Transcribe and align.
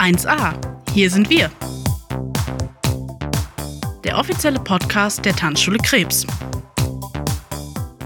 1a. 0.00 0.54
Hier 0.94 1.10
sind 1.10 1.28
wir. 1.28 1.50
Der 4.02 4.16
offizielle 4.16 4.58
Podcast 4.58 5.22
der 5.26 5.36
Tanzschule 5.36 5.76
Krebs. 5.76 6.26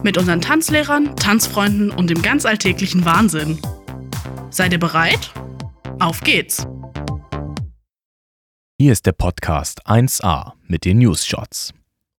Mit 0.02 0.18
unseren 0.18 0.40
Tanzlehrern, 0.40 1.14
Tanzfreunden 1.14 1.92
und 1.92 2.10
dem 2.10 2.20
ganz 2.20 2.46
alltäglichen 2.46 3.04
Wahnsinn. 3.04 3.60
Seid 4.50 4.72
ihr 4.72 4.80
bereit? 4.80 5.32
Auf 6.00 6.20
geht's! 6.20 6.66
Hier 8.76 8.92
ist 8.92 9.06
der 9.06 9.12
Podcast 9.12 9.86
1a 9.86 10.54
mit 10.66 10.84
den 10.84 10.98
News 10.98 11.24
Shots. 11.24 11.72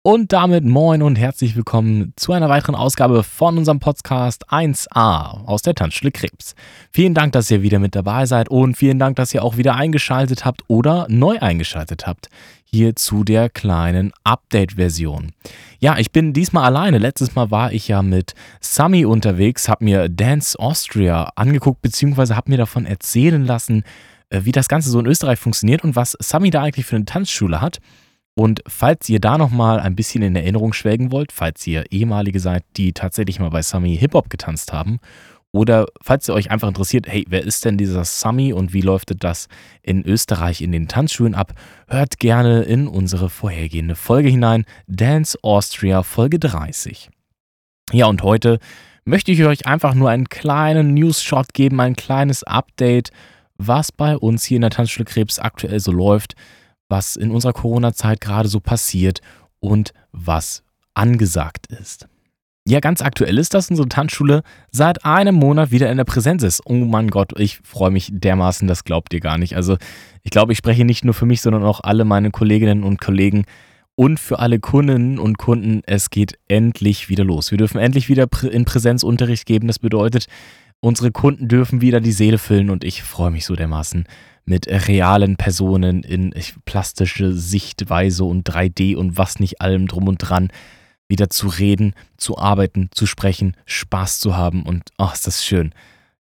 Und 0.06 0.34
damit 0.34 0.66
moin 0.66 1.00
und 1.00 1.16
herzlich 1.16 1.56
willkommen 1.56 2.12
zu 2.16 2.32
einer 2.32 2.50
weiteren 2.50 2.74
Ausgabe 2.74 3.22
von 3.22 3.56
unserem 3.56 3.80
Podcast 3.80 4.50
1a 4.50 5.46
aus 5.46 5.62
der 5.62 5.74
Tanzschule 5.74 6.12
Krebs. 6.12 6.54
Vielen 6.92 7.14
Dank, 7.14 7.32
dass 7.32 7.50
ihr 7.50 7.62
wieder 7.62 7.78
mit 7.78 7.94
dabei 7.94 8.26
seid 8.26 8.50
und 8.50 8.76
vielen 8.76 8.98
Dank, 8.98 9.16
dass 9.16 9.32
ihr 9.32 9.42
auch 9.42 9.56
wieder 9.56 9.76
eingeschaltet 9.76 10.44
habt 10.44 10.62
oder 10.68 11.06
neu 11.08 11.38
eingeschaltet 11.38 12.06
habt 12.06 12.28
hier 12.66 12.94
zu 12.96 13.24
der 13.24 13.48
kleinen 13.48 14.12
Update-Version. 14.24 15.32
Ja, 15.78 15.96
ich 15.96 16.12
bin 16.12 16.34
diesmal 16.34 16.64
alleine. 16.64 16.98
Letztes 16.98 17.34
Mal 17.34 17.50
war 17.50 17.72
ich 17.72 17.88
ja 17.88 18.02
mit 18.02 18.34
Sami 18.60 19.06
unterwegs, 19.06 19.70
habe 19.70 19.86
mir 19.86 20.10
Dance 20.10 20.58
Austria 20.58 21.32
angeguckt 21.34 21.80
bzw. 21.80 22.34
habe 22.34 22.50
mir 22.50 22.58
davon 22.58 22.84
erzählen 22.84 23.42
lassen, 23.42 23.84
äh, 24.28 24.42
wie 24.44 24.52
das 24.52 24.68
Ganze 24.68 24.90
so 24.90 25.00
in 25.00 25.06
Österreich 25.06 25.38
funktioniert 25.38 25.82
und 25.82 25.96
was 25.96 26.14
Sami 26.20 26.50
da 26.50 26.60
eigentlich 26.60 26.84
für 26.84 26.96
eine 26.96 27.06
Tanzschule 27.06 27.62
hat. 27.62 27.80
Und 28.36 28.62
falls 28.66 29.08
ihr 29.08 29.20
da 29.20 29.38
nochmal 29.38 29.78
ein 29.78 29.94
bisschen 29.94 30.22
in 30.22 30.34
Erinnerung 30.34 30.72
schwelgen 30.72 31.12
wollt, 31.12 31.30
falls 31.30 31.64
ihr 31.66 31.84
ehemalige 31.92 32.40
seid, 32.40 32.64
die 32.76 32.92
tatsächlich 32.92 33.38
mal 33.38 33.50
bei 33.50 33.62
Sami 33.62 33.96
Hip-Hop 33.96 34.28
getanzt 34.28 34.72
haben, 34.72 34.98
oder 35.52 35.86
falls 36.02 36.28
ihr 36.28 36.34
euch 36.34 36.50
einfach 36.50 36.66
interessiert, 36.66 37.06
hey, 37.06 37.24
wer 37.28 37.44
ist 37.44 37.64
denn 37.64 37.78
dieser 37.78 38.04
Sami 38.04 38.52
und 38.52 38.72
wie 38.72 38.80
läuft 38.80 39.12
das 39.22 39.46
in 39.82 40.04
Österreich 40.04 40.60
in 40.60 40.72
den 40.72 40.88
Tanzschulen 40.88 41.36
ab, 41.36 41.52
hört 41.86 42.18
gerne 42.18 42.62
in 42.62 42.88
unsere 42.88 43.30
vorhergehende 43.30 43.94
Folge 43.94 44.30
hinein, 44.30 44.64
Dance 44.88 45.38
Austria 45.42 46.02
Folge 46.02 46.40
30. 46.40 47.08
Ja, 47.92 48.06
und 48.06 48.24
heute 48.24 48.58
möchte 49.04 49.30
ich 49.30 49.44
euch 49.44 49.64
einfach 49.64 49.94
nur 49.94 50.10
einen 50.10 50.28
kleinen 50.28 50.92
News-Shot 50.94 51.54
geben, 51.54 51.80
ein 51.80 51.94
kleines 51.94 52.42
Update, 52.42 53.10
was 53.56 53.92
bei 53.92 54.16
uns 54.16 54.42
hier 54.42 54.56
in 54.56 54.62
der 54.62 54.70
Tanzschule 54.70 55.04
Krebs 55.04 55.38
aktuell 55.38 55.78
so 55.78 55.92
läuft 55.92 56.34
was 56.94 57.16
in 57.16 57.32
unserer 57.32 57.52
Corona-Zeit 57.52 58.20
gerade 58.20 58.48
so 58.48 58.60
passiert 58.60 59.20
und 59.58 59.92
was 60.12 60.62
angesagt 60.94 61.66
ist. 61.66 62.06
Ja, 62.64 62.78
ganz 62.78 63.02
aktuell 63.02 63.36
ist, 63.36 63.52
dass 63.52 63.68
unsere 63.68 63.88
Tanzschule 63.88 64.44
seit 64.70 65.04
einem 65.04 65.34
Monat 65.34 65.72
wieder 65.72 65.90
in 65.90 65.96
der 65.96 66.04
Präsenz 66.04 66.44
ist. 66.44 66.62
Oh 66.64 66.72
mein 66.72 67.08
Gott, 67.08 67.32
ich 67.36 67.58
freue 67.64 67.90
mich 67.90 68.10
dermaßen, 68.12 68.68
das 68.68 68.84
glaubt 68.84 69.12
ihr 69.12 69.18
gar 69.18 69.38
nicht. 69.38 69.56
Also 69.56 69.76
ich 70.22 70.30
glaube, 70.30 70.52
ich 70.52 70.58
spreche 70.58 70.84
nicht 70.84 71.04
nur 71.04 71.14
für 71.14 71.26
mich, 71.26 71.40
sondern 71.40 71.64
auch 71.64 71.80
alle 71.80 72.04
meine 72.04 72.30
Kolleginnen 72.30 72.84
und 72.84 73.00
Kollegen 73.00 73.44
und 73.96 74.20
für 74.20 74.38
alle 74.38 74.60
Kundinnen 74.60 75.18
und 75.18 75.36
Kunden. 75.36 75.82
Es 75.86 76.10
geht 76.10 76.38
endlich 76.46 77.08
wieder 77.08 77.24
los. 77.24 77.50
Wir 77.50 77.58
dürfen 77.58 77.80
endlich 77.80 78.08
wieder 78.08 78.28
in 78.48 78.64
Präsenzunterricht 78.64 79.46
geben. 79.46 79.66
Das 79.66 79.80
bedeutet, 79.80 80.28
unsere 80.84 81.10
Kunden 81.10 81.48
dürfen 81.48 81.80
wieder 81.80 82.00
die 82.00 82.12
Seele 82.12 82.36
füllen 82.36 82.68
und 82.68 82.84
ich 82.84 83.02
freue 83.02 83.30
mich 83.30 83.46
so 83.46 83.56
dermaßen 83.56 84.04
mit 84.44 84.68
realen 84.68 85.36
Personen 85.36 86.02
in 86.02 86.34
plastische 86.66 87.32
Sichtweise 87.32 88.24
und 88.24 88.46
3D 88.46 88.94
und 88.94 89.16
was 89.16 89.40
nicht 89.40 89.62
allem 89.62 89.88
drum 89.88 90.06
und 90.08 90.18
dran 90.18 90.50
wieder 91.08 91.30
zu 91.30 91.48
reden, 91.48 91.94
zu 92.18 92.36
arbeiten, 92.36 92.90
zu 92.92 93.06
sprechen, 93.06 93.56
Spaß 93.64 94.20
zu 94.20 94.36
haben 94.36 94.62
und 94.64 94.90
ach, 94.98 95.10
oh, 95.10 95.14
ist 95.14 95.26
das 95.26 95.42
schön. 95.42 95.72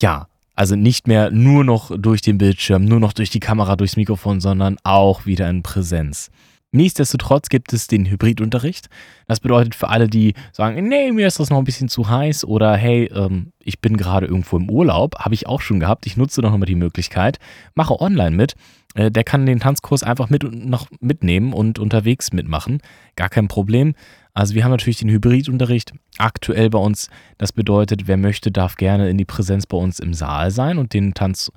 Ja, 0.01 0.27
also 0.55 0.77
nicht 0.77 1.05
mehr 1.05 1.31
nur 1.31 1.65
noch 1.65 1.91
durch 1.97 2.21
den 2.21 2.37
Bildschirm, 2.37 2.85
nur 2.85 3.01
noch 3.01 3.11
durch 3.11 3.29
die 3.29 3.41
Kamera, 3.41 3.75
durchs 3.75 3.97
Mikrofon, 3.97 4.39
sondern 4.39 4.77
auch 4.83 5.25
wieder 5.25 5.49
in 5.49 5.63
Präsenz. 5.63 6.31
Nichtsdestotrotz 6.75 7.47
gibt 7.47 7.71
es 7.71 7.87
den 7.87 8.05
Hybridunterricht. 8.05 8.89
Das 9.27 9.39
bedeutet 9.39 9.75
für 9.75 9.87
alle, 9.87 10.09
die 10.09 10.33
sagen, 10.51 10.87
nee, 10.87 11.11
mir 11.13 11.25
ist 11.25 11.39
das 11.39 11.49
noch 11.49 11.57
ein 11.57 11.63
bisschen 11.63 11.87
zu 11.87 12.09
heiß 12.09 12.43
oder 12.43 12.75
hey, 12.75 13.05
ähm, 13.05 13.53
ich 13.59 13.79
bin 13.79 13.95
gerade 13.95 14.25
irgendwo 14.25 14.57
im 14.57 14.69
Urlaub, 14.69 15.17
habe 15.19 15.33
ich 15.33 15.47
auch 15.47 15.61
schon 15.61 15.79
gehabt. 15.79 16.05
Ich 16.05 16.17
nutze 16.17 16.41
noch 16.41 16.53
immer 16.53 16.65
die 16.65 16.75
Möglichkeit, 16.75 17.39
mache 17.75 17.99
online 18.01 18.35
mit. 18.35 18.55
Äh, 18.93 19.09
der 19.09 19.23
kann 19.23 19.45
den 19.45 19.61
Tanzkurs 19.61 20.03
einfach 20.03 20.29
mit 20.29 20.43
noch 20.43 20.87
mitnehmen 20.99 21.53
und 21.53 21.79
unterwegs 21.79 22.33
mitmachen. 22.33 22.81
Gar 23.15 23.29
kein 23.29 23.47
Problem. 23.47 23.93
Also 24.33 24.53
wir 24.53 24.65
haben 24.65 24.71
natürlich 24.71 24.97
den 24.97 25.09
Hybridunterricht 25.09 25.93
aktuell 26.17 26.69
bei 26.69 26.79
uns. 26.79 27.09
Das 27.37 27.53
bedeutet, 27.53 28.07
wer 28.07 28.17
möchte, 28.17 28.51
darf 28.51 28.75
gerne 28.75 29.09
in 29.09 29.17
die 29.17 29.23
Präsenz 29.23 29.65
bei 29.65 29.77
uns 29.77 29.99
im 29.99 30.13
Saal 30.13 30.51
sein 30.51 30.77
und 30.77 30.93
den 30.93 31.13
Tanz 31.13 31.53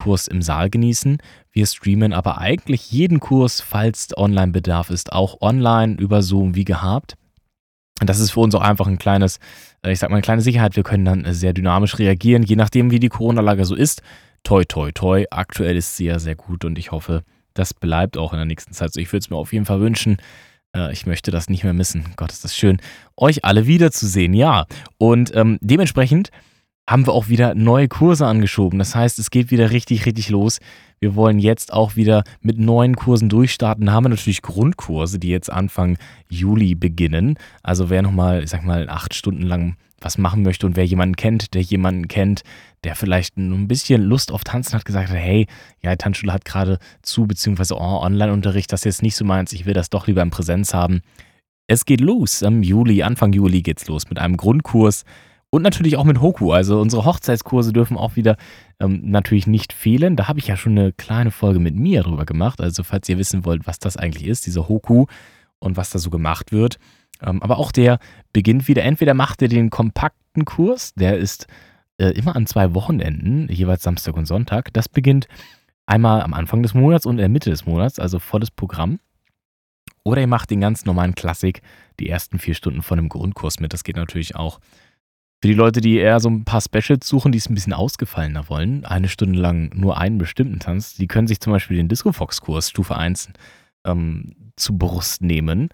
Kurs 0.00 0.26
im 0.26 0.42
Saal 0.42 0.70
genießen. 0.70 1.18
Wir 1.52 1.66
streamen 1.66 2.12
aber 2.12 2.38
eigentlich 2.38 2.90
jeden 2.90 3.20
Kurs, 3.20 3.60
falls 3.60 4.08
Online-Bedarf 4.16 4.90
ist, 4.90 5.12
auch 5.12 5.40
online 5.40 5.96
über 5.96 6.22
Zoom 6.22 6.56
wie 6.56 6.64
gehabt. 6.64 7.14
Und 8.00 8.08
das 8.08 8.18
ist 8.18 8.32
für 8.32 8.40
uns 8.40 8.54
auch 8.54 8.62
einfach 8.62 8.86
ein 8.86 8.98
kleines, 8.98 9.38
äh, 9.82 9.92
ich 9.92 9.98
sag 9.98 10.10
mal, 10.10 10.16
eine 10.16 10.22
kleine 10.22 10.42
Sicherheit. 10.42 10.74
Wir 10.74 10.82
können 10.82 11.04
dann 11.04 11.32
sehr 11.32 11.52
dynamisch 11.52 11.98
reagieren, 11.98 12.42
je 12.42 12.56
nachdem, 12.56 12.90
wie 12.90 12.98
die 12.98 13.08
Corona-Lage 13.08 13.64
so 13.64 13.74
ist. 13.74 14.02
Toi, 14.42 14.64
toi, 14.64 14.90
toi. 14.90 15.26
Aktuell 15.30 15.76
ist 15.76 15.96
sie 15.96 16.06
ja 16.06 16.18
sehr 16.18 16.34
gut 16.34 16.64
und 16.64 16.78
ich 16.78 16.92
hoffe, 16.92 17.22
das 17.54 17.74
bleibt 17.74 18.16
auch 18.16 18.32
in 18.32 18.38
der 18.38 18.46
nächsten 18.46 18.72
Zeit 18.72 18.92
so. 18.92 19.00
Ich 19.00 19.12
würde 19.12 19.20
es 19.20 19.30
mir 19.30 19.36
auf 19.36 19.52
jeden 19.52 19.66
Fall 19.66 19.80
wünschen. 19.80 20.16
Äh, 20.74 20.92
ich 20.92 21.06
möchte 21.06 21.30
das 21.30 21.50
nicht 21.50 21.64
mehr 21.64 21.74
missen. 21.74 22.06
Gott, 22.16 22.32
ist 22.32 22.44
das 22.44 22.56
schön, 22.56 22.80
euch 23.16 23.44
alle 23.44 23.66
wiederzusehen. 23.66 24.32
Ja, 24.32 24.66
und 24.98 25.34
ähm, 25.36 25.58
dementsprechend 25.60 26.30
haben 26.90 27.06
wir 27.06 27.12
auch 27.12 27.28
wieder 27.28 27.54
neue 27.54 27.86
Kurse 27.86 28.26
angeschoben. 28.26 28.80
Das 28.80 28.96
heißt, 28.96 29.20
es 29.20 29.30
geht 29.30 29.52
wieder 29.52 29.70
richtig, 29.70 30.06
richtig 30.06 30.28
los. 30.28 30.58
Wir 30.98 31.14
wollen 31.14 31.38
jetzt 31.38 31.72
auch 31.72 31.94
wieder 31.94 32.24
mit 32.40 32.58
neuen 32.58 32.96
Kursen 32.96 33.28
durchstarten. 33.28 33.86
Da 33.86 33.92
haben 33.92 34.06
wir 34.06 34.08
natürlich 34.08 34.42
Grundkurse, 34.42 35.20
die 35.20 35.28
jetzt 35.28 35.52
Anfang 35.52 35.98
Juli 36.28 36.74
beginnen. 36.74 37.38
Also 37.62 37.90
wer 37.90 38.02
nochmal, 38.02 38.42
ich 38.42 38.50
sag 38.50 38.64
mal, 38.64 38.88
acht 38.90 39.14
Stunden 39.14 39.42
lang 39.42 39.76
was 40.00 40.18
machen 40.18 40.42
möchte 40.42 40.66
und 40.66 40.74
wer 40.74 40.84
jemanden 40.84 41.14
kennt, 41.14 41.54
der 41.54 41.62
jemanden 41.62 42.08
kennt, 42.08 42.42
der 42.82 42.96
vielleicht 42.96 43.36
ein 43.36 43.68
bisschen 43.68 44.02
Lust 44.02 44.32
auf 44.32 44.42
Tanzen 44.42 44.74
hat, 44.74 44.84
gesagt 44.84 45.10
hat, 45.10 45.16
hey, 45.16 45.46
ja, 45.82 45.92
die 45.92 45.98
Tanzschule 45.98 46.32
hat 46.32 46.44
gerade 46.44 46.78
zu, 47.02 47.26
beziehungsweise 47.26 47.76
oh, 47.76 48.00
Online-Unterricht, 48.02 48.72
das 48.72 48.80
ist 48.80 48.84
jetzt 48.86 49.02
nicht 49.02 49.14
so 49.14 49.24
meins, 49.24 49.52
ich 49.52 49.64
will 49.64 49.74
das 49.74 49.90
doch 49.90 50.08
lieber 50.08 50.22
in 50.22 50.30
Präsenz 50.30 50.74
haben. 50.74 51.02
Es 51.68 51.84
geht 51.84 52.00
los. 52.00 52.42
Am 52.42 52.64
Juli, 52.64 53.04
Anfang 53.04 53.32
Juli 53.32 53.62
geht's 53.62 53.86
los 53.86 54.08
mit 54.08 54.18
einem 54.18 54.36
Grundkurs 54.36 55.04
und 55.50 55.62
natürlich 55.62 55.96
auch 55.96 56.04
mit 56.04 56.20
Hoku. 56.20 56.52
Also 56.52 56.80
unsere 56.80 57.04
Hochzeitskurse 57.04 57.72
dürfen 57.72 57.96
auch 57.96 58.16
wieder 58.16 58.36
ähm, 58.78 59.00
natürlich 59.04 59.46
nicht 59.46 59.72
fehlen. 59.72 60.16
Da 60.16 60.28
habe 60.28 60.38
ich 60.38 60.46
ja 60.46 60.56
schon 60.56 60.78
eine 60.78 60.92
kleine 60.92 61.32
Folge 61.32 61.58
mit 61.58 61.74
Mia 61.74 62.02
drüber 62.02 62.24
gemacht. 62.24 62.60
Also 62.60 62.84
falls 62.84 63.08
ihr 63.08 63.18
wissen 63.18 63.44
wollt, 63.44 63.66
was 63.66 63.78
das 63.78 63.96
eigentlich 63.96 64.26
ist, 64.26 64.46
diese 64.46 64.68
Hoku 64.68 65.06
und 65.58 65.76
was 65.76 65.90
da 65.90 65.98
so 65.98 66.10
gemacht 66.10 66.52
wird. 66.52 66.78
Ähm, 67.20 67.42
aber 67.42 67.58
auch 67.58 67.72
der 67.72 67.98
beginnt 68.32 68.68
wieder. 68.68 68.84
Entweder 68.84 69.14
macht 69.14 69.42
ihr 69.42 69.48
den 69.48 69.70
kompakten 69.70 70.44
Kurs, 70.44 70.94
der 70.94 71.18
ist 71.18 71.48
äh, 71.98 72.10
immer 72.10 72.36
an 72.36 72.46
zwei 72.46 72.72
Wochenenden, 72.74 73.48
jeweils 73.50 73.82
Samstag 73.82 74.16
und 74.16 74.26
Sonntag. 74.26 74.72
Das 74.72 74.88
beginnt 74.88 75.26
einmal 75.86 76.22
am 76.22 76.32
Anfang 76.32 76.62
des 76.62 76.74
Monats 76.74 77.06
und 77.06 77.14
in 77.14 77.18
der 77.18 77.28
Mitte 77.28 77.50
des 77.50 77.66
Monats, 77.66 77.98
also 77.98 78.20
volles 78.20 78.50
Programm. 78.52 79.00
Oder 80.02 80.22
ihr 80.22 80.26
macht 80.28 80.50
den 80.50 80.60
ganz 80.60 80.86
normalen 80.86 81.14
Klassik, 81.14 81.60
die 81.98 82.08
ersten 82.08 82.38
vier 82.38 82.54
Stunden 82.54 82.82
von 82.82 82.98
einem 82.98 83.08
Grundkurs 83.08 83.60
mit. 83.60 83.72
Das 83.72 83.84
geht 83.84 83.96
natürlich 83.96 84.34
auch. 84.34 84.60
Für 85.42 85.48
die 85.48 85.54
Leute, 85.54 85.80
die 85.80 85.96
eher 85.96 86.20
so 86.20 86.28
ein 86.28 86.44
paar 86.44 86.60
Specials 86.60 87.08
suchen, 87.08 87.32
die 87.32 87.38
es 87.38 87.48
ein 87.48 87.54
bisschen 87.54 87.72
ausgefallener 87.72 88.50
wollen, 88.50 88.84
eine 88.84 89.08
Stunde 89.08 89.38
lang 89.38 89.70
nur 89.74 89.96
einen 89.96 90.18
bestimmten 90.18 90.58
Tanz, 90.58 90.96
die 90.96 91.06
können 91.06 91.26
sich 91.26 91.40
zum 91.40 91.54
Beispiel 91.54 91.78
den 91.78 91.88
Disco 91.88 92.12
Fox 92.12 92.42
Kurs 92.42 92.68
Stufe 92.68 92.94
1 92.94 93.30
ähm, 93.86 94.36
zu 94.56 94.76
Brust 94.76 95.22
nehmen. 95.22 95.70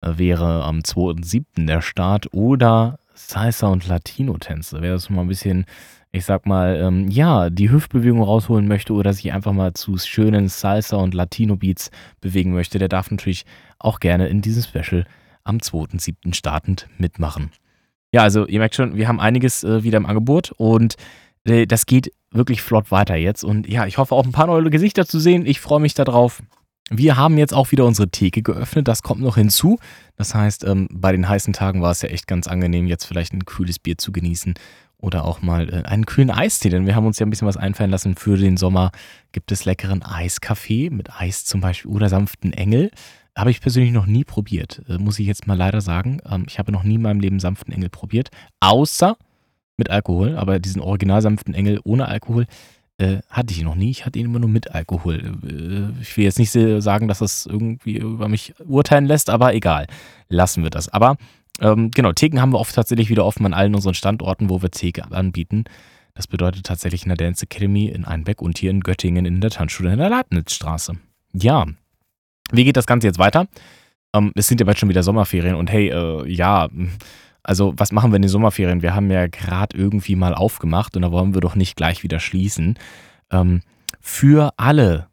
Äh, 0.00 0.16
wäre 0.16 0.64
am 0.64 0.78
2.7. 0.78 1.66
der 1.66 1.82
Start 1.82 2.32
oder 2.32 2.98
Salsa 3.12 3.66
und 3.66 3.86
Latino-Tänze. 3.86 4.80
Wer 4.80 4.92
das 4.92 5.10
mal 5.10 5.20
ein 5.20 5.28
bisschen, 5.28 5.66
ich 6.12 6.24
sag 6.24 6.46
mal, 6.46 6.76
ähm, 6.76 7.08
ja, 7.10 7.50
die 7.50 7.70
Hüftbewegung 7.70 8.22
rausholen 8.22 8.66
möchte 8.66 8.94
oder 8.94 9.12
sich 9.12 9.34
einfach 9.34 9.52
mal 9.52 9.74
zu 9.74 9.98
schönen 9.98 10.48
Salsa 10.48 10.96
und 10.96 11.12
Latino-Beats 11.12 11.90
bewegen 12.22 12.54
möchte, 12.54 12.78
der 12.78 12.88
darf 12.88 13.10
natürlich 13.10 13.44
auch 13.78 14.00
gerne 14.00 14.28
in 14.28 14.40
diesem 14.40 14.62
Special 14.62 15.04
am 15.44 15.58
2.7. 15.58 16.32
startend 16.32 16.88
mitmachen. 16.96 17.50
Ja, 18.12 18.22
also 18.22 18.46
ihr 18.46 18.58
merkt 18.58 18.74
schon, 18.74 18.96
wir 18.96 19.08
haben 19.08 19.20
einiges 19.20 19.62
äh, 19.62 19.82
wieder 19.82 19.98
im 19.98 20.06
Angebot 20.06 20.52
und 20.56 20.96
äh, 21.44 21.66
das 21.66 21.86
geht 21.86 22.12
wirklich 22.32 22.62
flott 22.62 22.90
weiter 22.90 23.16
jetzt. 23.16 23.44
Und 23.44 23.68
ja, 23.68 23.86
ich 23.86 23.98
hoffe 23.98 24.14
auch 24.14 24.24
ein 24.24 24.32
paar 24.32 24.46
neue 24.46 24.70
Gesichter 24.70 25.06
zu 25.06 25.18
sehen. 25.18 25.46
Ich 25.46 25.60
freue 25.60 25.80
mich 25.80 25.94
darauf. 25.94 26.42
Wir 26.90 27.16
haben 27.16 27.38
jetzt 27.38 27.54
auch 27.54 27.70
wieder 27.70 27.84
unsere 27.84 28.08
Theke 28.08 28.42
geöffnet. 28.42 28.88
Das 28.88 29.02
kommt 29.02 29.20
noch 29.20 29.36
hinzu. 29.36 29.78
Das 30.16 30.34
heißt, 30.34 30.64
ähm, 30.64 30.88
bei 30.90 31.12
den 31.12 31.28
heißen 31.28 31.52
Tagen 31.52 31.82
war 31.82 31.92
es 31.92 32.02
ja 32.02 32.08
echt 32.08 32.26
ganz 32.26 32.48
angenehm, 32.48 32.86
jetzt 32.86 33.04
vielleicht 33.04 33.32
ein 33.32 33.44
kühles 33.44 33.78
Bier 33.78 33.96
zu 33.96 34.10
genießen 34.10 34.54
oder 34.98 35.24
auch 35.24 35.40
mal 35.40 35.72
äh, 35.72 35.82
einen 35.86 36.04
kühlen 36.04 36.30
Eistee, 36.30 36.68
denn 36.68 36.86
wir 36.86 36.94
haben 36.94 37.06
uns 37.06 37.18
ja 37.18 37.26
ein 37.26 37.30
bisschen 37.30 37.48
was 37.48 37.56
einfallen 37.56 37.90
lassen 37.90 38.16
für 38.16 38.36
den 38.36 38.56
Sommer. 38.56 38.90
Gibt 39.32 39.52
es 39.52 39.64
leckeren 39.64 40.02
Eiskaffee 40.02 40.90
mit 40.90 41.14
Eis 41.14 41.44
zum 41.44 41.60
Beispiel 41.60 41.90
oder 41.90 42.08
sanften 42.08 42.52
Engel. 42.52 42.90
Habe 43.36 43.50
ich 43.50 43.60
persönlich 43.60 43.92
noch 43.92 44.06
nie 44.06 44.24
probiert, 44.24 44.82
äh, 44.88 44.98
muss 44.98 45.18
ich 45.18 45.26
jetzt 45.26 45.46
mal 45.46 45.56
leider 45.56 45.80
sagen. 45.80 46.20
Ähm, 46.28 46.44
ich 46.48 46.58
habe 46.58 46.72
noch 46.72 46.82
nie 46.82 46.96
in 46.96 47.02
meinem 47.02 47.20
Leben 47.20 47.40
sanften 47.40 47.72
Engel 47.72 47.88
probiert, 47.88 48.30
außer 48.60 49.16
mit 49.76 49.90
Alkohol, 49.90 50.36
aber 50.36 50.58
diesen 50.58 50.82
original 50.82 51.22
sanften 51.22 51.54
Engel 51.54 51.80
ohne 51.84 52.08
Alkohol 52.08 52.46
Äh, 52.98 53.22
hatte 53.30 53.54
ich 53.54 53.62
noch 53.62 53.76
nie. 53.76 53.90
Ich 53.90 54.04
hatte 54.04 54.18
ihn 54.18 54.26
immer 54.26 54.40
nur 54.40 54.50
mit 54.50 54.74
Alkohol. 54.74 55.14
Äh, 55.42 56.02
ich 56.02 56.14
will 56.18 56.24
jetzt 56.24 56.38
nicht 56.38 56.52
sagen, 56.52 57.08
dass 57.08 57.20
das 57.20 57.46
irgendwie 57.46 57.96
über 57.96 58.28
mich 58.28 58.52
urteilen 58.68 59.06
lässt, 59.06 59.30
aber 59.30 59.54
egal. 59.54 59.86
Lassen 60.28 60.62
wir 60.62 60.68
das. 60.68 60.90
Aber 60.90 61.16
ähm, 61.62 61.90
genau, 61.92 62.12
Theken 62.12 62.42
haben 62.42 62.52
wir 62.52 62.58
oft 62.60 62.74
tatsächlich 62.74 63.08
wieder 63.08 63.24
offen 63.24 63.46
an 63.46 63.54
allen 63.54 63.74
unseren 63.74 63.94
Standorten, 63.94 64.50
wo 64.50 64.60
wir 64.60 64.70
Theke 64.70 65.10
anbieten. 65.10 65.64
Das 66.12 66.26
bedeutet 66.26 66.66
tatsächlich 66.66 67.04
in 67.04 67.08
der 67.08 67.16
Dance 67.16 67.44
Academy 67.44 67.86
in 67.86 68.04
Einbeck 68.04 68.42
und 68.42 68.58
hier 68.58 68.70
in 68.70 68.80
Göttingen 68.80 69.24
in 69.24 69.40
der 69.40 69.50
Tanzschule 69.50 69.92
in 69.92 69.98
der 69.98 70.10
Leibnizstraße. 70.10 70.92
Ja, 71.32 71.64
wie 72.52 72.64
geht 72.64 72.76
das 72.76 72.86
Ganze 72.86 73.06
jetzt 73.06 73.18
weiter? 73.18 73.46
Ähm, 74.14 74.32
es 74.34 74.48
sind 74.48 74.60
ja 74.60 74.66
bald 74.66 74.78
schon 74.78 74.88
wieder 74.88 75.02
Sommerferien 75.02 75.54
und 75.54 75.70
hey, 75.70 75.88
äh, 75.88 76.28
ja, 76.28 76.68
also 77.42 77.72
was 77.76 77.92
machen 77.92 78.12
wir 78.12 78.16
in 78.16 78.22
den 78.22 78.28
Sommerferien? 78.28 78.82
Wir 78.82 78.94
haben 78.94 79.10
ja 79.10 79.26
gerade 79.26 79.76
irgendwie 79.76 80.16
mal 80.16 80.34
aufgemacht 80.34 80.96
und 80.96 81.02
da 81.02 81.12
wollen 81.12 81.34
wir 81.34 81.40
doch 81.40 81.54
nicht 81.54 81.76
gleich 81.76 82.02
wieder 82.02 82.20
schließen. 82.20 82.78
Ähm, 83.30 83.62
für 84.00 84.52
alle 84.56 85.08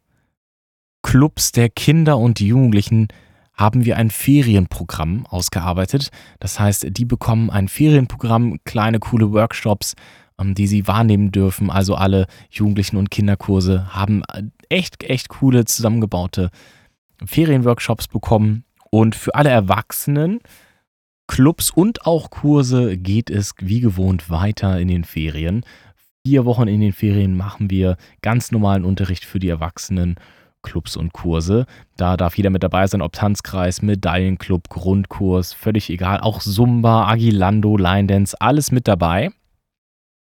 Clubs 1.04 1.52
der 1.52 1.70
Kinder 1.70 2.18
und 2.18 2.40
Jugendlichen 2.40 3.08
haben 3.54 3.86
wir 3.86 3.98
ein 3.98 4.12
Ferienprogramm 4.12 5.26
ausgearbeitet. 5.26 6.10
Das 6.40 6.60
heißt, 6.60 6.88
die 6.92 7.06
bekommen 7.06 7.50
ein 7.50 7.68
Ferienprogramm, 7.68 8.60
kleine 8.66 9.00
coole 9.00 9.32
Workshops, 9.32 9.96
ähm, 10.40 10.54
die 10.54 10.68
sie 10.68 10.88
wahrnehmen 10.88 11.32
dürfen. 11.32 11.70
Also 11.70 11.96
alle 11.96 12.28
Jugendlichen 12.52 12.98
und 12.98 13.10
Kinderkurse 13.10 13.96
haben 13.96 14.22
äh, 14.34 14.44
echt, 14.70 15.04
echt 15.04 15.30
coole 15.30 15.66
zusammengebaute 15.66 16.52
Ferienworkshops 17.26 18.08
bekommen. 18.08 18.64
Und 18.90 19.16
für 19.16 19.36
alle 19.36 19.50
Erwachsenen, 19.50 20.40
Clubs 21.28 21.70
und 21.70 22.06
auch 22.06 22.30
Kurse 22.30 22.98
geht 22.98 23.30
es 23.30 23.54
wie 23.60 23.82
gewohnt 23.82 24.30
weiter 24.30 24.80
in 24.80 24.88
den 24.88 25.04
Ferien. 25.04 25.66
Vier 26.26 26.46
Wochen 26.46 26.68
in 26.68 26.82
den 26.82 26.94
Ferien 26.94 27.36
machen 27.36 27.70
wir 27.70 27.98
ganz 28.22 28.52
normalen 28.52 28.86
Unterricht 28.86 29.26
für 29.26 29.40
die 29.40 29.50
Erwachsenen. 29.50 30.16
Clubs 30.64 30.98
und 30.98 31.14
Kurse. 31.14 31.66
Da 31.96 32.18
darf 32.18 32.36
jeder 32.36 32.50
mit 32.50 32.64
dabei 32.64 32.88
sein, 32.88 33.02
ob 33.02 33.14
Tanzkreis, 33.14 33.82
Medaillenclub, 33.82 34.68
Grundkurs, 34.70 35.54
völlig 35.54 35.90
egal. 35.90 36.20
Auch 36.20 36.40
Zumba, 36.40 37.08
Agilando, 37.08 37.78
Line 37.78 38.08
Dance, 38.08 38.36
alles 38.42 38.72
mit 38.72 38.88
dabei. 38.88 39.32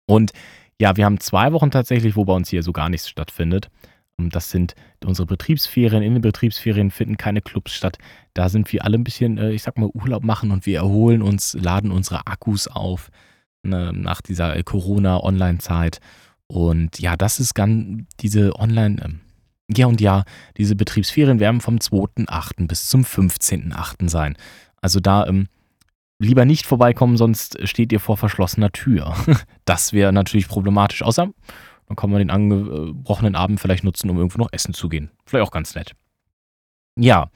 Und 0.07 0.33
ja, 0.79 0.97
wir 0.97 1.05
haben 1.05 1.19
zwei 1.19 1.53
Wochen 1.53 1.71
tatsächlich, 1.71 2.15
wo 2.15 2.25
bei 2.25 2.33
uns 2.33 2.49
hier 2.49 2.63
so 2.63 2.73
gar 2.73 2.89
nichts 2.89 3.07
stattfindet. 3.07 3.69
Das 4.17 4.49
sind 4.49 4.75
unsere 5.03 5.25
Betriebsferien. 5.25 6.01
In 6.01 6.13
den 6.13 6.21
Betriebsferien 6.21 6.89
finden 6.89 7.17
keine 7.17 7.41
Clubs 7.41 7.73
statt. 7.73 7.97
Da 8.33 8.49
sind 8.49 8.71
wir 8.71 8.85
alle 8.85 8.97
ein 8.97 9.03
bisschen, 9.03 9.37
äh, 9.37 9.51
ich 9.51 9.63
sag 9.63 9.77
mal, 9.77 9.89
Urlaub 9.93 10.23
machen 10.23 10.51
und 10.51 10.65
wir 10.65 10.77
erholen 10.77 11.21
uns, 11.21 11.53
laden 11.53 11.91
unsere 11.91 12.25
Akkus 12.27 12.67
auf 12.67 13.09
ne, 13.63 13.91
nach 13.93 14.21
dieser 14.21 14.61
Corona-Online-Zeit. 14.63 15.99
Und 16.47 16.99
ja, 16.99 17.17
das 17.17 17.39
ist 17.39 17.55
ganz 17.55 18.05
diese 18.19 18.57
Online- 18.57 19.01
ähm, 19.03 19.19
ja 19.75 19.87
und 19.87 19.99
ja, 19.99 20.25
diese 20.57 20.75
Betriebsferien 20.75 21.39
werden 21.39 21.59
vom 21.59 21.77
2.8. 21.77 22.67
bis 22.67 22.87
zum 22.87 23.01
15.8. 23.03 24.09
sein. 24.09 24.37
Also 24.79 24.99
da 24.99 25.25
ähm, 25.25 25.47
lieber 26.19 26.45
nicht 26.45 26.65
vorbeikommen, 26.65 27.17
sonst 27.17 27.57
steht 27.67 27.91
ihr 27.91 27.99
vor 27.99 28.17
verschlossener 28.17 28.71
Tür. 28.71 29.15
Das 29.65 29.93
wäre 29.93 30.13
natürlich 30.13 30.47
problematisch. 30.47 31.01
Außer 31.01 31.31
dann 31.87 31.95
kann 31.95 32.09
man 32.09 32.19
den 32.19 32.29
angebrochenen 32.29 33.35
Abend 33.35 33.59
vielleicht 33.59 33.83
nutzen, 33.83 34.09
um 34.09 34.17
irgendwo 34.17 34.39
noch 34.39 34.51
essen 34.51 34.73
zu 34.73 34.89
gehen. 34.89 35.11
Vielleicht 35.25 35.45
auch 35.45 35.51
ganz 35.51 35.75
nett. 35.75 35.93
Ja, 36.97 37.29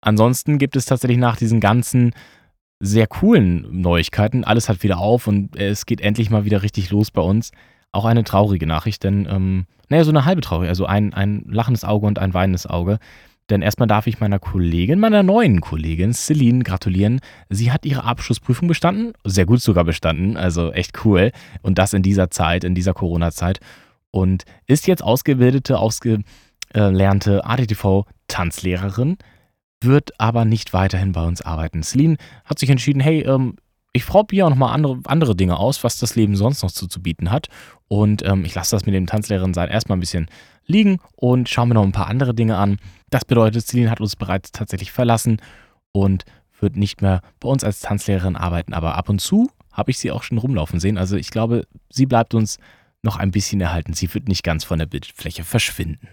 ansonsten 0.00 0.58
gibt 0.58 0.76
es 0.76 0.86
tatsächlich 0.86 1.18
nach 1.18 1.36
diesen 1.36 1.60
ganzen 1.60 2.12
sehr 2.80 3.06
coolen 3.06 3.80
Neuigkeiten, 3.80 4.44
alles 4.44 4.68
hat 4.68 4.82
wieder 4.82 4.98
auf 4.98 5.28
und 5.28 5.56
es 5.56 5.86
geht 5.86 6.00
endlich 6.00 6.30
mal 6.30 6.44
wieder 6.44 6.62
richtig 6.62 6.90
los 6.90 7.10
bei 7.10 7.22
uns, 7.22 7.52
auch 7.92 8.04
eine 8.04 8.24
traurige 8.24 8.66
Nachricht, 8.66 9.04
denn, 9.04 9.28
ähm, 9.30 9.66
naja, 9.88 10.04
so 10.04 10.10
eine 10.10 10.24
halbe 10.24 10.40
traurige, 10.40 10.68
also 10.68 10.86
ein, 10.86 11.14
ein 11.14 11.44
lachendes 11.46 11.84
Auge 11.84 12.06
und 12.06 12.18
ein 12.18 12.34
weinendes 12.34 12.66
Auge. 12.66 12.98
Denn 13.50 13.62
erstmal 13.62 13.88
darf 13.88 14.06
ich 14.06 14.20
meiner 14.20 14.38
Kollegin, 14.38 14.98
meiner 14.98 15.22
neuen 15.22 15.60
Kollegin 15.60 16.12
Celine 16.12 16.62
gratulieren. 16.62 17.20
Sie 17.48 17.72
hat 17.72 17.84
ihre 17.84 18.04
Abschlussprüfung 18.04 18.68
bestanden, 18.68 19.12
sehr 19.24 19.46
gut 19.46 19.60
sogar 19.60 19.84
bestanden, 19.84 20.36
also 20.36 20.72
echt 20.72 21.04
cool. 21.04 21.32
Und 21.60 21.78
das 21.78 21.92
in 21.92 22.02
dieser 22.02 22.30
Zeit, 22.30 22.64
in 22.64 22.74
dieser 22.74 22.94
Corona-Zeit. 22.94 23.60
Und 24.10 24.44
ist 24.66 24.86
jetzt 24.86 25.02
ausgebildete, 25.02 25.78
ausgelernte 25.78 27.44
ADTV-Tanzlehrerin, 27.44 29.16
wird 29.80 30.20
aber 30.20 30.44
nicht 30.44 30.72
weiterhin 30.72 31.12
bei 31.12 31.24
uns 31.24 31.42
arbeiten. 31.42 31.82
Celine 31.82 32.16
hat 32.44 32.58
sich 32.58 32.70
entschieden, 32.70 33.00
hey, 33.00 33.22
ähm, 33.22 33.56
ich 33.92 34.06
probiere 34.06 34.46
auch 34.46 34.50
nochmal 34.50 34.74
andere, 34.74 35.00
andere 35.04 35.36
Dinge 35.36 35.58
aus, 35.58 35.84
was 35.84 35.98
das 35.98 36.16
Leben 36.16 36.36
sonst 36.36 36.62
noch 36.62 36.70
zu, 36.70 36.86
zu 36.86 37.02
bieten 37.02 37.30
hat. 37.30 37.48
Und 37.88 38.24
ähm, 38.24 38.44
ich 38.44 38.54
lasse 38.54 38.74
das 38.74 38.86
mit 38.86 38.94
dem 38.94 39.06
Tanzlehrerin 39.06 39.54
sein 39.54 39.68
erstmal 39.68 39.98
ein 39.98 40.00
bisschen 40.00 40.28
liegen 40.66 40.98
und 41.16 41.48
schaue 41.48 41.66
mir 41.66 41.74
noch 41.74 41.82
ein 41.82 41.92
paar 41.92 42.08
andere 42.08 42.34
Dinge 42.34 42.56
an. 42.56 42.78
Das 43.10 43.24
bedeutet, 43.24 43.66
Celine 43.66 43.90
hat 43.90 44.00
uns 44.00 44.16
bereits 44.16 44.52
tatsächlich 44.52 44.92
verlassen 44.92 45.42
und 45.92 46.24
wird 46.58 46.76
nicht 46.76 47.02
mehr 47.02 47.20
bei 47.40 47.48
uns 47.48 47.64
als 47.64 47.80
Tanzlehrerin 47.80 48.36
arbeiten. 48.36 48.72
Aber 48.72 48.94
ab 48.94 49.08
und 49.08 49.20
zu 49.20 49.50
habe 49.72 49.90
ich 49.90 49.98
sie 49.98 50.10
auch 50.10 50.22
schon 50.22 50.38
rumlaufen 50.38 50.80
sehen. 50.80 50.96
Also 50.96 51.16
ich 51.16 51.30
glaube, 51.30 51.66
sie 51.90 52.06
bleibt 52.06 52.34
uns 52.34 52.58
noch 53.02 53.16
ein 53.16 53.30
bisschen 53.30 53.60
erhalten. 53.60 53.94
Sie 53.94 54.12
wird 54.14 54.28
nicht 54.28 54.44
ganz 54.44 54.64
von 54.64 54.78
der 54.78 54.86
Bildfläche 54.86 55.44
verschwinden. 55.44 56.08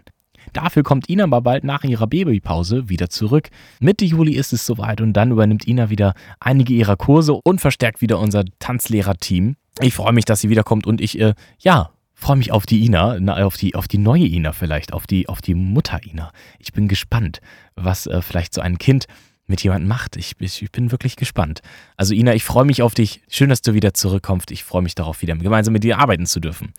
Dafür 0.54 0.84
kommt 0.84 1.10
Ina 1.10 1.26
aber 1.26 1.42
bald 1.42 1.64
nach 1.64 1.84
ihrer 1.84 2.08
Babypause 2.08 2.90
wieder 2.90 3.10
zurück. 3.10 3.50
Mitte 3.80 4.06
Juli 4.06 4.34
ist 4.34 4.54
es 4.54 4.66
soweit 4.66 5.02
und 5.02 5.14
dann 5.14 5.32
übernimmt 5.32 5.68
Ina 5.68 5.90
wieder 5.90 6.14
einige 6.40 6.74
ihrer 6.74 6.98
Kurse 6.98 7.34
und 7.34 7.62
verstärkt 7.62 8.02
wieder 8.02 8.20
unser 8.20 8.44
Tanzlehrerteam. 8.60 9.56
Ich 9.82 9.94
freue 9.94 10.14
mich, 10.14 10.26
dass 10.26 10.42
sie 10.42 10.50
wiederkommt 10.50 10.88
und 10.88 11.02
ich, 11.02 11.20
äh, 11.20 11.34
ja, 11.60 11.92
freue 12.14 12.38
mich 12.38 12.52
auf 12.52 12.66
die 12.66 12.84
Ina, 12.84 13.18
auf 13.46 13.56
die, 13.56 13.76
auf 13.76 13.88
die 13.88 13.98
neue 13.98 14.26
Ina 14.26 14.52
vielleicht, 14.52 14.94
auf 14.94 15.08
die, 15.08 15.30
auf 15.30 15.42
die 15.42 15.56
Mutter 15.56 16.02
Ina. 16.06 16.32
Ich 16.60 16.74
bin 16.74 16.88
gespannt, 16.88 17.40
was 17.76 18.08
äh, 18.08 18.22
vielleicht 18.22 18.54
so 18.54 18.62
ein 18.62 18.78
Kind 18.78 19.06
mit 19.48 19.64
jemandem 19.64 19.88
macht. 19.88 20.16
Ich, 20.18 20.36
ich, 20.40 20.62
ich, 20.62 20.72
bin 20.72 20.92
wirklich 20.92 21.16
gespannt. 21.16 21.62
Also 21.98 22.14
Ina, 22.14 22.36
ich 22.36 22.44
freue 22.44 22.66
mich 22.66 22.82
auf 22.82 22.94
dich. 22.94 23.22
Schön, 23.30 23.50
dass 23.50 23.62
du 23.62 23.74
wieder 23.74 23.94
zurückkommst. 23.94 24.52
Ich 24.52 24.64
freue 24.64 24.84
mich 24.84 24.96
darauf, 24.96 25.22
wieder 25.22 25.36
gemeinsam 25.36 25.74
mit 25.74 25.84
dir 25.84 25.98
arbeiten 25.98 26.26
zu 26.26 26.40
dürfen. 26.40 26.74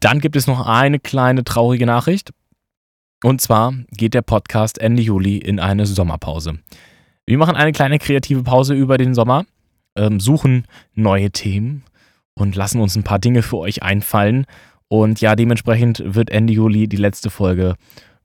Dann 0.00 0.20
gibt 0.20 0.34
es 0.34 0.46
noch 0.46 0.66
eine 0.66 0.98
kleine 0.98 1.44
traurige 1.44 1.84
Nachricht. 1.84 2.30
Und 3.22 3.42
zwar 3.42 3.74
geht 3.90 4.14
der 4.14 4.22
Podcast 4.22 4.78
Ende 4.78 5.02
Juli 5.02 5.36
in 5.36 5.60
eine 5.60 5.84
Sommerpause. 5.84 6.58
Wir 7.26 7.36
machen 7.36 7.54
eine 7.54 7.72
kleine 7.72 7.98
kreative 7.98 8.42
Pause 8.42 8.74
über 8.74 8.96
den 8.96 9.14
Sommer, 9.14 9.44
ähm, 9.96 10.18
suchen 10.18 10.66
neue 10.94 11.30
Themen 11.30 11.84
und 12.34 12.56
lassen 12.56 12.80
uns 12.80 12.96
ein 12.96 13.02
paar 13.02 13.18
Dinge 13.18 13.42
für 13.42 13.58
euch 13.58 13.82
einfallen. 13.82 14.46
Und 14.88 15.20
ja, 15.20 15.36
dementsprechend 15.36 16.02
wird 16.04 16.30
Ende 16.30 16.54
Juli 16.54 16.88
die 16.88 16.96
letzte 16.96 17.28
Folge 17.28 17.76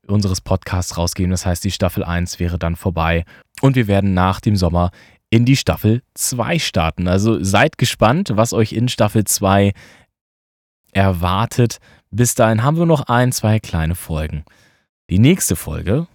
unseres 0.07 0.39
Podcasts 0.39 0.97
rausgehen. 0.97 1.31
Das 1.31 1.45
heißt, 1.45 1.63
die 1.63 1.71
Staffel 1.71 2.05
1 2.05 2.39
wäre 2.39 2.57
dann 2.57 2.77
vorbei. 2.77 3.25
Und 3.61 3.75
wir 3.75 3.87
werden 3.87 4.13
nach 4.13 4.39
dem 4.39 4.55
Sommer 4.55 4.91
in 5.29 5.43
die 5.43 5.57
Staffel 5.57 6.01
2 6.13 6.57
starten. 6.59 7.09
Also 7.09 7.43
seid 7.43 7.77
gespannt, 7.77 8.31
was 8.33 8.53
euch 8.53 8.71
in 8.71 8.87
Staffel 8.87 9.25
2 9.25 9.73
erwartet. 10.95 11.79
Bis 12.09 12.35
dahin 12.35 12.63
haben 12.63 12.77
wir 12.77 12.85
noch 12.85 13.07
ein, 13.07 13.31
zwei 13.31 13.59
kleine 13.59 13.95
Folgen. 13.95 14.45
Die 15.09 15.19
nächste 15.19 15.55
Folge 15.55 16.07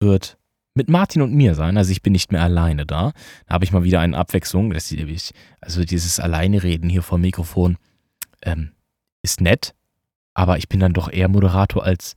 wird 0.00 0.38
mit 0.74 0.88
Martin 0.88 1.22
und 1.22 1.32
mir 1.32 1.54
sein. 1.54 1.76
Also 1.76 1.92
ich 1.92 2.02
bin 2.02 2.12
nicht 2.12 2.32
mehr 2.32 2.42
alleine 2.42 2.86
da. 2.86 3.12
Da 3.46 3.54
habe 3.54 3.64
ich 3.64 3.72
mal 3.72 3.84
wieder 3.84 4.00
eine 4.00 4.16
Abwechslung. 4.16 4.72
also 4.72 5.84
dieses 5.84 6.18
Alleinreden 6.18 6.88
hier 6.88 7.02
vor 7.02 7.18
Mikrofon 7.18 7.76
ähm, 8.42 8.72
ist 9.22 9.40
nett, 9.40 9.74
aber 10.32 10.58
ich 10.58 10.68
bin 10.68 10.80
dann 10.80 10.94
doch 10.94 11.12
eher 11.12 11.28
Moderator 11.28 11.84
als 11.84 12.16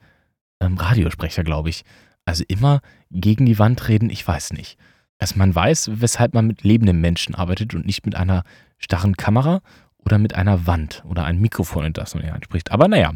ähm, 0.59 0.77
Radiosprecher, 0.77 1.43
glaube 1.43 1.69
ich. 1.69 1.83
Also 2.25 2.43
immer 2.47 2.81
gegen 3.11 3.45
die 3.45 3.59
Wand 3.59 3.87
reden, 3.87 4.09
ich 4.09 4.27
weiß 4.27 4.53
nicht. 4.53 4.77
Also 5.19 5.35
man 5.37 5.53
weiß, 5.53 5.91
weshalb 5.95 6.33
man 6.33 6.47
mit 6.47 6.63
lebenden 6.63 6.99
Menschen 7.01 7.35
arbeitet 7.35 7.73
und 7.73 7.85
nicht 7.85 8.05
mit 8.05 8.15
einer 8.15 8.43
starren 8.77 9.15
Kamera 9.15 9.61
oder 10.07 10.19
mit 10.19 10.35
einer 10.35 10.65
Wand 10.65 11.03
oder 11.05 11.25
einem 11.25 11.41
Mikrofon, 11.41 11.83
in 11.83 11.91
das 11.91 12.15
man 12.15 12.25
ja 12.25 12.31
anspricht. 12.31 12.71
Aber 12.71 12.87
naja, 12.87 13.11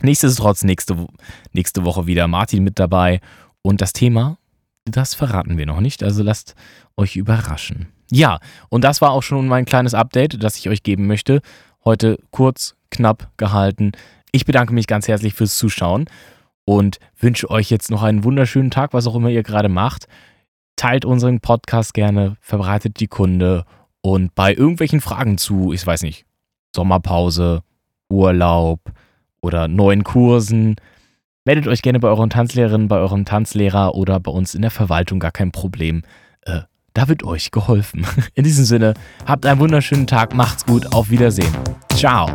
nichtsdestotrotz 0.00 0.62
nächste, 0.62 1.08
nächste 1.52 1.84
Woche 1.84 2.06
wieder 2.06 2.28
Martin 2.28 2.62
mit 2.62 2.78
dabei. 2.78 3.20
Und 3.62 3.80
das 3.80 3.92
Thema, 3.92 4.38
das 4.84 5.14
verraten 5.14 5.58
wir 5.58 5.66
noch 5.66 5.80
nicht, 5.80 6.04
also 6.04 6.22
lasst 6.22 6.54
euch 6.96 7.16
überraschen. 7.16 7.88
Ja, 8.12 8.38
und 8.68 8.84
das 8.84 9.00
war 9.00 9.10
auch 9.10 9.24
schon 9.24 9.48
mein 9.48 9.64
kleines 9.64 9.92
Update, 9.92 10.40
das 10.40 10.56
ich 10.56 10.68
euch 10.68 10.84
geben 10.84 11.08
möchte. 11.08 11.40
Heute 11.84 12.20
kurz, 12.30 12.76
knapp 12.92 13.32
gehalten. 13.36 13.90
Ich 14.30 14.44
bedanke 14.44 14.72
mich 14.72 14.86
ganz 14.86 15.08
herzlich 15.08 15.34
fürs 15.34 15.56
Zuschauen 15.56 16.04
und 16.64 17.00
wünsche 17.18 17.50
euch 17.50 17.70
jetzt 17.70 17.90
noch 17.90 18.04
einen 18.04 18.22
wunderschönen 18.22 18.70
Tag, 18.70 18.92
was 18.92 19.08
auch 19.08 19.16
immer 19.16 19.30
ihr 19.30 19.42
gerade 19.42 19.68
macht. 19.68 20.06
Teilt 20.76 21.04
unseren 21.04 21.40
Podcast 21.40 21.92
gerne, 21.92 22.36
verbreitet 22.40 23.00
die 23.00 23.08
Kunde 23.08 23.64
und 24.04 24.34
bei 24.34 24.52
irgendwelchen 24.52 25.00
Fragen 25.00 25.38
zu, 25.38 25.72
ich 25.72 25.86
weiß 25.86 26.02
nicht, 26.02 26.26
Sommerpause, 26.76 27.62
Urlaub 28.10 28.80
oder 29.40 29.66
neuen 29.66 30.04
Kursen, 30.04 30.76
meldet 31.46 31.66
euch 31.68 31.80
gerne 31.80 32.00
bei 32.00 32.08
euren 32.08 32.28
Tanzlehrerinnen, 32.28 32.88
bei 32.88 32.98
eurem 32.98 33.24
Tanzlehrer 33.24 33.94
oder 33.94 34.20
bei 34.20 34.30
uns 34.30 34.54
in 34.54 34.60
der 34.60 34.70
Verwaltung, 34.70 35.20
gar 35.20 35.32
kein 35.32 35.52
Problem. 35.52 36.02
Äh, 36.42 36.60
da 36.92 37.08
wird 37.08 37.24
euch 37.24 37.50
geholfen. 37.50 38.06
In 38.34 38.44
diesem 38.44 38.66
Sinne, 38.66 38.92
habt 39.24 39.46
einen 39.46 39.58
wunderschönen 39.58 40.06
Tag, 40.06 40.34
macht's 40.34 40.66
gut, 40.66 40.92
auf 40.92 41.08
Wiedersehen. 41.08 41.56
Ciao. 41.94 42.28